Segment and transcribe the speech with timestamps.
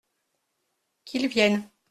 [1.05, 1.69] Qu’ils viennent!